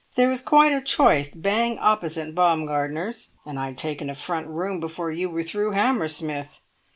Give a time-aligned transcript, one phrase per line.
[0.15, 5.11] There was quite a choice bang opposite Baumgartner's, and I'd taken a front room before
[5.11, 6.61] you were through Hammersmith.